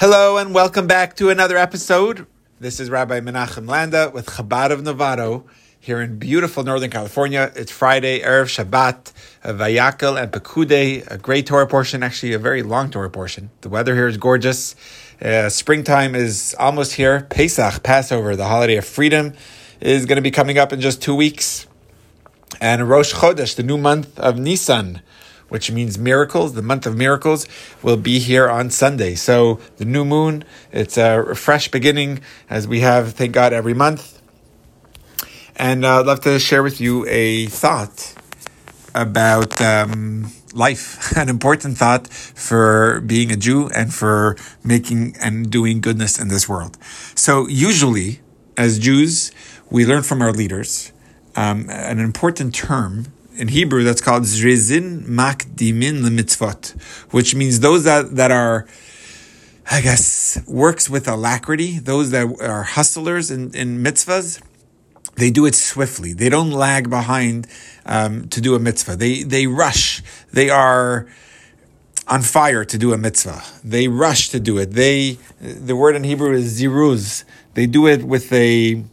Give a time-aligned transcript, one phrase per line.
[0.00, 2.24] Hello and welcome back to another episode.
[2.60, 5.42] This is Rabbi Menachem Landa with Chabad of Novato
[5.80, 7.50] here in beautiful Northern California.
[7.56, 12.92] It's Friday, Erev Shabbat, Vayakel and Pekude, a great Torah portion, actually a very long
[12.92, 13.50] Torah portion.
[13.62, 14.76] The weather here is gorgeous.
[15.20, 17.22] Uh, springtime is almost here.
[17.22, 19.34] Pesach, Passover, the holiday of freedom,
[19.80, 21.66] is going to be coming up in just two weeks.
[22.60, 25.02] And Rosh Chodesh, the new month of Nisan,
[25.48, 27.46] which means miracles, the month of miracles,
[27.82, 29.14] will be here on Sunday.
[29.14, 32.20] So the new moon, it's a fresh beginning
[32.50, 34.20] as we have, thank God, every month.
[35.56, 38.14] And uh, I'd love to share with you a thought
[38.94, 45.80] about um, life, an important thought for being a Jew and for making and doing
[45.80, 46.76] goodness in this world.
[47.14, 48.20] So usually,
[48.56, 49.32] as Jews,
[49.70, 50.92] we learn from our leaders
[51.36, 56.80] um, an important term in Hebrew that's called zrizin makdimin lemitzvot,
[57.12, 58.66] which means those that, that are,
[59.70, 64.42] I guess, works with alacrity, those that are hustlers in, in mitzvahs,
[65.16, 66.12] they do it swiftly.
[66.12, 67.46] They don't lag behind
[67.86, 68.96] um, to do a mitzvah.
[68.96, 70.00] They they rush.
[70.32, 71.08] They are
[72.06, 73.42] on fire to do a mitzvah.
[73.64, 74.72] They rush to do it.
[74.72, 77.24] They the word in Hebrew is ziruz.
[77.54, 78.84] They do it with a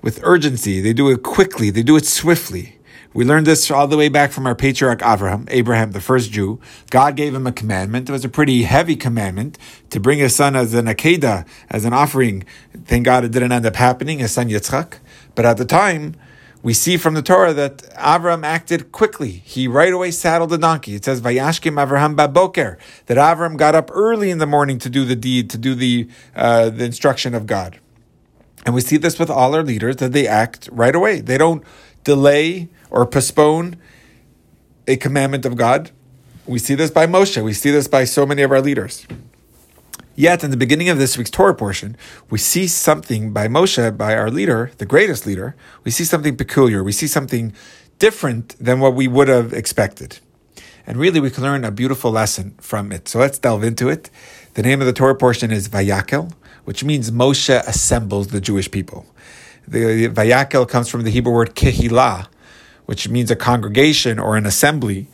[0.00, 0.80] with urgency.
[0.80, 1.70] They do it quickly.
[1.70, 2.78] They do it swiftly.
[3.14, 6.60] We learned this all the way back from our patriarch Abraham, Abraham, the first Jew.
[6.88, 8.08] God gave him a commandment.
[8.08, 9.58] It was a pretty heavy commandment
[9.90, 12.44] to bring his son as an akeda, as an offering.
[12.86, 14.94] Thank God it didn't end up happening, his son Yitzchak.
[15.34, 16.16] But at the time,
[16.62, 19.42] we see from the Torah that Avram acted quickly.
[19.44, 20.94] He right away saddled the donkey.
[20.94, 25.04] It says, Vayashkim Avraham Baboker, that Avram got up early in the morning to do
[25.04, 27.78] the deed, to do the, uh, the instruction of God.
[28.64, 31.20] And we see this with all our leaders that they act right away.
[31.20, 31.64] They don't
[32.04, 33.76] delay or postpone
[34.86, 35.90] a commandment of God.
[36.46, 37.42] We see this by Moshe.
[37.42, 39.06] We see this by so many of our leaders.
[40.14, 41.96] Yet, in the beginning of this week's Torah portion,
[42.28, 45.56] we see something by Moshe, by our leader, the greatest leader.
[45.84, 46.84] We see something peculiar.
[46.84, 47.54] We see something
[47.98, 50.18] different than what we would have expected.
[50.86, 53.08] And really, we can learn a beautiful lesson from it.
[53.08, 54.10] So let's delve into it.
[54.54, 56.32] The name of the Torah portion is Vayakel,
[56.64, 59.06] which means Moshe assembles the Jewish people.
[59.66, 62.26] The Vayakel comes from the Hebrew word kehilah,
[62.86, 65.06] which means a congregation or an assembly.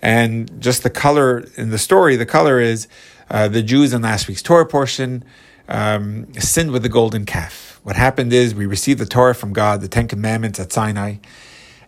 [0.00, 2.88] And just the color in the story, the color is
[3.30, 5.24] uh, the Jews in last week's Torah portion
[5.68, 7.80] um, sinned with the golden calf.
[7.82, 11.16] What happened is we received the Torah from God, the Ten Commandments at Sinai.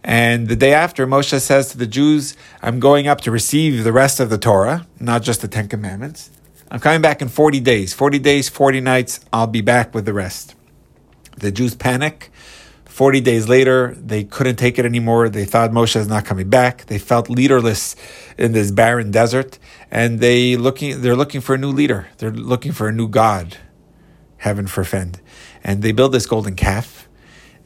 [0.02, 3.92] And the day after, Moshe says to the Jews, I'm going up to receive the
[3.92, 6.30] rest of the Torah, not just the Ten Commandments.
[6.70, 7.92] I'm coming back in 40 days.
[7.92, 10.54] 40 days, 40 nights, I'll be back with the rest.
[11.40, 12.30] The Jews panic.
[12.84, 15.28] 40 days later, they couldn't take it anymore.
[15.28, 16.86] They thought Moshe is not coming back.
[16.86, 17.96] They felt leaderless
[18.36, 19.58] in this barren desert,
[19.90, 22.08] and they looking they're looking for a new leader.
[22.18, 23.56] They're looking for a new God.
[24.38, 25.20] Heaven forfend.
[25.64, 27.08] And they build this golden calf,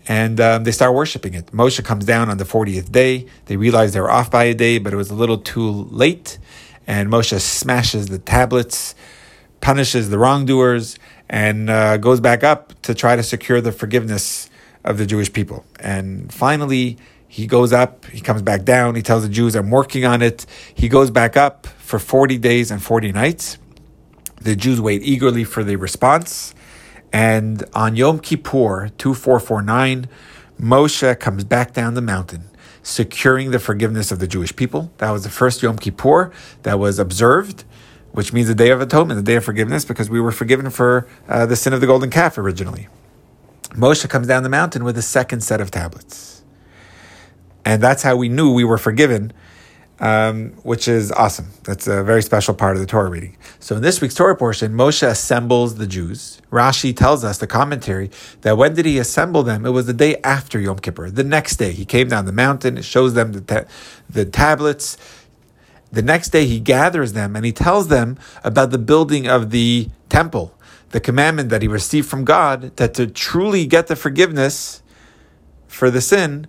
[0.07, 1.47] and um, they start worshiping it.
[1.47, 3.27] Moshe comes down on the 40th day.
[3.47, 6.39] They realize they were off by a day, but it was a little too late.
[6.87, 8.95] And Moshe smashes the tablets,
[9.61, 10.99] punishes the wrongdoers,
[11.35, 14.49] and uh, goes back up to try to secure the forgiveness
[14.85, 15.65] of the Jewish people.
[15.81, 16.97] And finally,
[17.27, 20.47] he goes up, he comes back down, he tells the Jews, I'm working on it.
[20.73, 23.59] He goes back up for 40 days and 40 nights.
[24.43, 26.55] The Jews wait eagerly for the response.
[27.13, 30.07] And on Yom Kippur 2449,
[30.61, 32.45] Moshe comes back down the mountain,
[32.85, 34.93] securing the forgiveness of the Jewish people.
[34.99, 36.31] That was the first Yom Kippur
[36.63, 37.65] that was observed,
[38.15, 41.09] which means the Day of Atonement, the Day of Forgiveness, because we were forgiven for
[41.29, 42.87] uh, the sin of the golden calf originally.
[43.71, 46.45] Moshe comes down the mountain with a second set of tablets.
[47.65, 49.33] And that's how we knew we were forgiven,
[49.99, 51.49] um, which is awesome.
[51.65, 53.37] That's a very special part of the Torah reading.
[53.59, 56.41] So in this week's Torah portion, Moshe assembles the Jews.
[56.53, 59.67] Rashi tells us, the commentary, that when did he assemble them?
[59.67, 61.11] It was the day after Yom Kippur.
[61.11, 63.65] The next day, he came down the mountain, it shows them the, ta-
[64.09, 64.97] the tablets.
[65.95, 69.89] The next day, he gathers them and he tells them about the building of the
[70.09, 70.55] temple
[70.95, 74.81] the commandment that he received from God that to truly get the forgiveness
[75.67, 76.47] for the sin,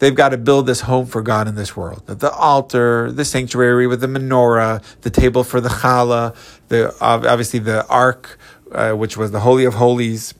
[0.00, 2.06] they've got to build this home for God in this world.
[2.06, 6.36] The altar, the sanctuary with the menorah, the table for the challah,
[6.68, 8.38] the obviously the ark,
[8.70, 10.34] uh, which was the holy of holies.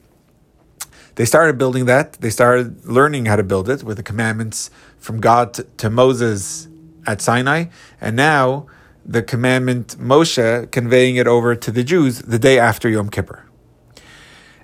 [1.15, 2.13] They started building that.
[2.21, 6.69] They started learning how to build it with the commandments from God to, to Moses
[7.07, 7.67] at Sinai,
[8.01, 8.67] and now
[9.05, 13.45] the commandment Moshe conveying it over to the Jews the day after Yom Kippur.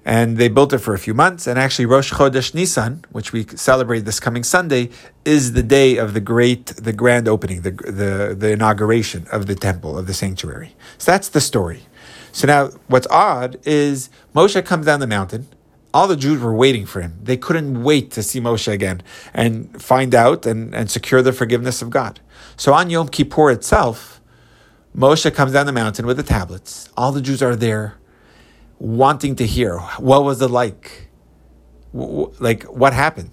[0.04, 1.48] And they built it for a few months.
[1.48, 4.90] And actually, Rosh Chodesh Nisan, which we celebrate this coming Sunday,
[5.24, 9.56] is the day of the great, the grand opening, the, the, the inauguration of the
[9.56, 10.76] temple, of the sanctuary.
[10.96, 11.86] So that's the story.
[12.30, 15.48] So now what's odd is Moshe comes down the mountain.
[15.96, 17.18] All the Jews were waiting for him.
[17.22, 19.02] They couldn't wait to see Moshe again
[19.32, 22.20] and find out and, and secure the forgiveness of God.
[22.58, 24.20] So on Yom Kippur itself,
[24.94, 26.90] Moshe comes down the mountain with the tablets.
[26.98, 27.94] All the Jews are there
[28.78, 31.08] wanting to hear what was it like?
[31.94, 33.30] Like what happened?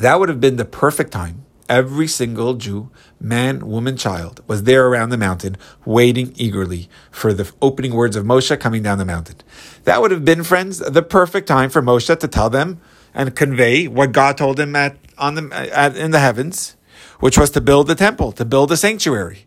[0.00, 2.90] That would have been the perfect time Every single Jew,
[3.20, 8.24] man, woman, child, was there around the mountain, waiting eagerly for the opening words of
[8.24, 9.36] Moshe coming down the mountain.
[9.84, 12.80] That would have been, friends, the perfect time for Moshe to tell them
[13.12, 16.76] and convey what God told him at, on the, at, in the heavens,
[17.20, 19.46] which was to build the temple, to build a sanctuary.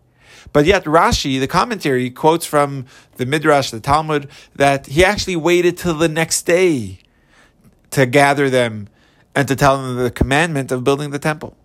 [0.52, 2.86] But yet Rashi, the commentary, quotes from
[3.16, 7.00] the Midrash, the Talmud, that he actually waited till the next day
[7.92, 8.88] to gather them
[9.34, 11.58] and to tell them the commandment of building the temple.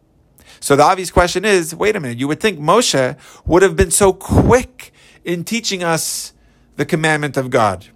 [0.60, 3.90] So the obvious question is, wait a minute, you would think Moshe would have been
[3.90, 4.92] so quick
[5.24, 6.32] in teaching us
[6.76, 7.86] the commandment of God.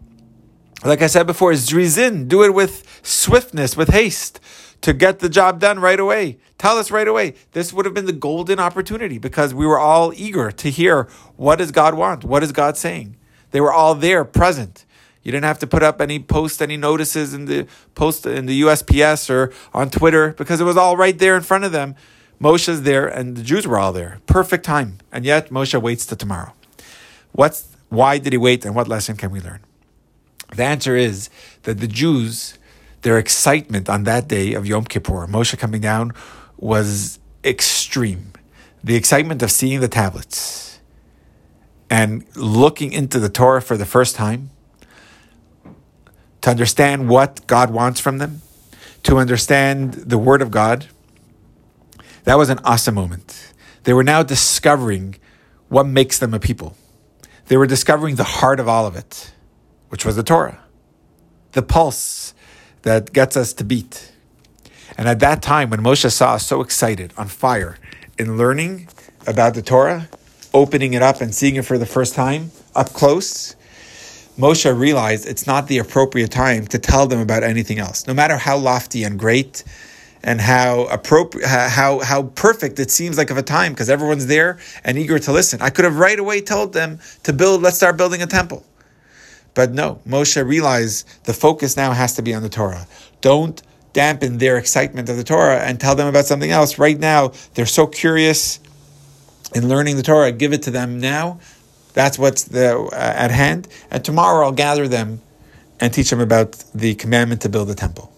[0.85, 4.41] Like I said before, zrizin, do it with swiftness, with haste,
[4.81, 6.39] to get the job done right away.
[6.59, 7.35] Tell us right away.
[7.53, 11.57] This would have been the golden opportunity because we were all eager to hear what
[11.57, 12.25] does God want?
[12.25, 13.17] What is God saying?
[13.53, 14.85] They were all there, present.
[15.23, 18.63] You didn't have to put up any post, any notices in the post in the
[18.63, 21.95] USPS or on Twitter because it was all right there in front of them
[22.43, 24.19] Moshe's there and the Jews were all there.
[24.27, 24.99] Perfect time.
[25.13, 26.53] And yet Moshe waits till tomorrow.
[27.33, 29.61] What's why did he wait and what lesson can we learn?
[30.57, 31.31] The answer is
[31.63, 32.59] that the Jews,
[33.03, 36.13] their excitement on that day of Yom Kippur, Moshe coming down,
[36.57, 38.33] was extreme.
[38.83, 40.81] The excitement of seeing the tablets
[41.89, 44.51] and looking into the Torah for the first time,
[46.41, 48.43] to understand what God wants from them,
[49.05, 50.87] to understand the Word of God,
[52.25, 53.53] that was an awesome moment.
[53.85, 55.17] They were now discovering
[55.69, 56.77] what makes them a people.
[57.47, 59.33] They were discovering the heart of all of it,
[59.89, 60.61] which was the Torah,
[61.53, 62.35] the pulse
[62.83, 64.13] that gets us to beat.
[64.97, 67.79] And at that time, when Moshe saw us so excited, on fire,
[68.19, 68.89] in learning
[69.27, 70.09] about the Torah,
[70.55, 73.57] opening it up and seeing it for the first time up close,
[74.39, 78.07] Moshe realized it's not the appropriate time to tell them about anything else.
[78.07, 79.65] No matter how lofty and great
[80.25, 84.59] and how appropriate, how how perfect it seems like of a time because everyone's there
[84.85, 85.61] and eager to listen.
[85.61, 87.63] I could have right away told them to build.
[87.63, 88.65] Let's start building a temple,
[89.55, 90.01] but no.
[90.07, 92.87] Moshe realized the focus now has to be on the Torah.
[93.21, 96.79] Don't dampen their excitement of the Torah and tell them about something else.
[96.79, 98.61] Right now, they're so curious
[99.55, 100.33] in learning the Torah.
[100.33, 101.41] Give it to them now.
[101.95, 103.69] That's what's the, uh, at hand.
[103.91, 105.21] And tomorrow, I'll gather them
[105.79, 108.11] and teach them about the commandment to build a temple.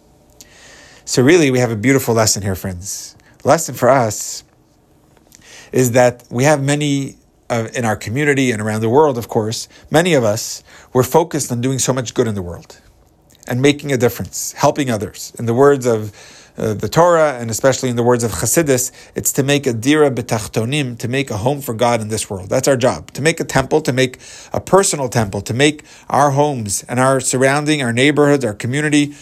[1.14, 3.14] So, really, we have a beautiful lesson here, friends.
[3.42, 4.42] The lesson for us
[5.70, 7.18] is that we have many
[7.48, 11.52] uh, in our community and around the world, of course, many of us, we're focused
[11.52, 12.80] on doing so much good in the world
[13.46, 15.32] and making a difference, helping others.
[15.38, 16.12] In the words of
[16.58, 20.10] uh, the Torah, and especially in the words of Chassidus, it's to make a dira
[20.10, 22.48] betachtonim, to make a home for God in this world.
[22.48, 23.12] That's our job.
[23.12, 24.18] To make a temple, to make
[24.52, 29.14] a personal temple, to make our homes and our surrounding, our neighborhoods, our community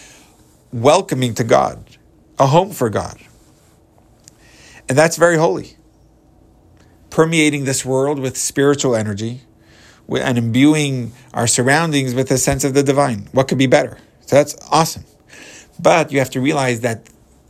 [0.73, 1.97] welcoming to God,
[2.39, 3.17] a home for God.
[4.89, 5.77] And that's very holy.
[7.09, 9.41] Permeating this world with spiritual energy
[10.09, 13.29] and imbuing our surroundings with a sense of the divine.
[13.31, 13.97] What could be better?
[14.25, 15.05] So that's awesome.
[15.79, 17.07] But you have to realize that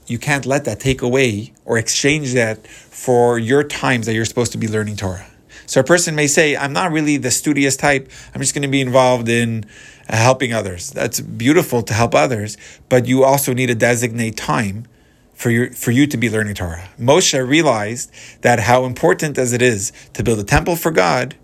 [0.08, 4.52] you can't let that take away or exchange that for your times that you're supposed
[4.52, 5.26] to be learning Torah.
[5.66, 8.10] So a person may say, I'm not really the studious type.
[8.36, 9.66] I'm just going to be involved in
[10.10, 10.92] helping others.
[10.92, 12.58] That's beautiful to help others,
[12.90, 14.88] but you also need to designate time
[15.34, 16.90] for you for you to be learning Torah.
[17.00, 21.36] Moshe realized that how important as it is to build a temple for God,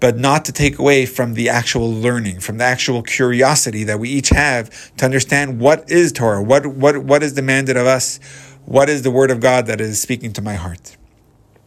[0.00, 4.08] but not to take away from the actual learning, from the actual curiosity that we
[4.08, 8.20] each have to understand what is Torah, what what what is demanded of us,
[8.64, 10.96] what is the word of God that is speaking to my heart.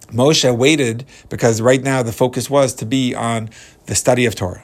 [0.08, 3.50] Moshe waited because right now the focus was to be on
[3.88, 4.64] the study of Torah.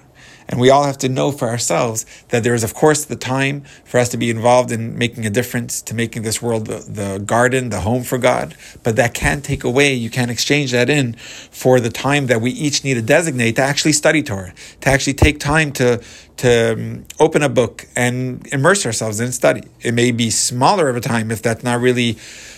[0.51, 3.62] And we all have to know for ourselves that there is, of course, the time
[3.86, 7.20] for us to be involved in making a difference, to making this world the, the
[7.20, 8.55] garden, the home for God.
[8.84, 12.51] But that can't take away, you can't exchange that in for the time that we
[12.51, 16.03] each need to designate to actually study Torah, to actually take time to,
[16.38, 19.63] to um, open a book and immerse ourselves in study.
[19.79, 22.17] It may be smaller of a time if that's not really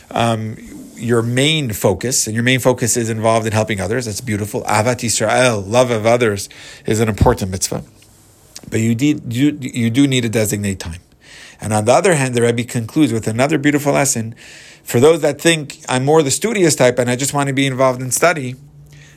[0.09, 0.57] um,
[1.03, 4.05] your main focus, and your main focus is involved in helping others.
[4.05, 4.63] That's beautiful.
[4.63, 6.49] Ahavat Yisrael, love of others,
[6.85, 7.83] is an important mitzvah.
[8.69, 8.95] But you,
[9.27, 11.01] you, you do need to designate time.
[11.59, 14.35] And on the other hand, the Rebbe concludes with another beautiful lesson.
[14.83, 17.65] For those that think I'm more the studious type and I just want to be
[17.65, 18.55] involved in study,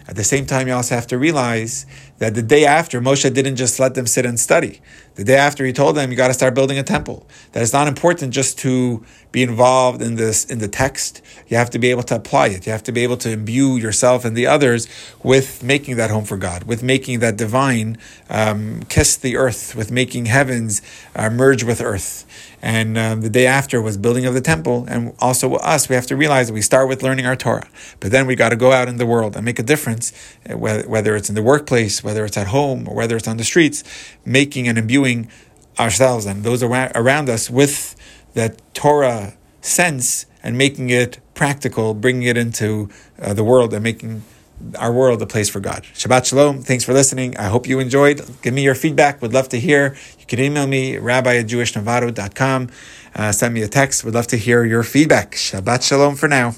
[0.09, 1.87] at the same time, you also have to realize
[2.19, 4.81] that the day after, Moshe didn't just let them sit and study.
[5.17, 7.27] The day after, he told them, you got to start building a temple.
[7.53, 11.21] That it's not important just to be involved in this, in the text.
[11.49, 12.67] You have to be able to apply it.
[12.67, 14.89] You have to be able to imbue yourself and the others
[15.23, 17.99] with making that home for God, with making that divine
[18.31, 20.83] um, kiss the earth, with making heavens
[21.15, 22.25] uh, merge with earth.
[22.63, 24.87] And um, the day after was building of the temple.
[24.89, 27.69] And also us, we have to realize that we start with learning our Torah,
[28.01, 30.13] but then we got to go out in the world and make a difference,
[30.49, 33.45] uh, whether it's in the workplace, whether it's at home, or whether it's on the
[33.45, 33.83] streets,
[34.25, 35.29] making and imbuing
[35.79, 37.97] ourselves and those around us with
[38.35, 42.89] that Torah sense and making it practical, bringing it into
[43.21, 44.23] uh, the world and making
[44.79, 45.83] our world a place for God.
[45.95, 46.63] Shabbat Shalom.
[46.63, 47.37] Thanks for listening.
[47.37, 48.23] I hope you enjoyed.
[48.43, 49.21] Give me your feedback.
[49.21, 49.97] Would love to hear.
[50.19, 52.71] You can email me, rabbi at jewishnovato.com.
[53.15, 54.05] Uh, send me a text.
[54.05, 55.33] Would love to hear your feedback.
[55.33, 56.55] Shabbat Shalom for now.